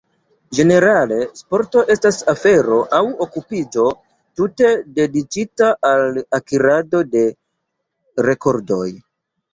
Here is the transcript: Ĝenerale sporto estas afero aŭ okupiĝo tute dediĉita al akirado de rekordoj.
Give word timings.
Ĝenerale 0.59 1.17
sporto 1.41 1.81
estas 1.95 2.17
afero 2.33 2.79
aŭ 2.99 3.03
okupiĝo 3.25 3.85
tute 4.41 4.73
dediĉita 4.97 5.71
al 5.93 6.19
akirado 6.41 7.07
de 7.15 7.25
rekordoj. 8.31 8.85